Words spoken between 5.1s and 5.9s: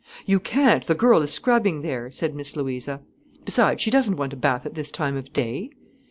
of day."